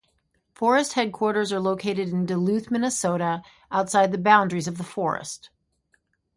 [0.55, 5.51] Forest headquarters are located in Duluth, Minnesota, outside the boundaries of the forest.